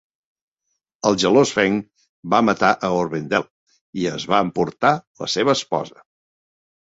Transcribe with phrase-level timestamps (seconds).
[1.09, 1.75] El gelós Feng
[2.35, 3.45] va matar a Orwendel
[4.03, 6.03] i es va emportar la seva esposa.